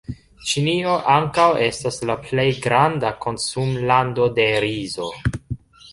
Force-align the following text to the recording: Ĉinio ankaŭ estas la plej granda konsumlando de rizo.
Ĉinio 0.51 0.93
ankaŭ 1.15 1.45
estas 1.65 2.01
la 2.11 2.15
plej 2.23 2.47
granda 2.65 3.13
konsumlando 3.27 4.29
de 4.41 4.49
rizo. 4.65 5.13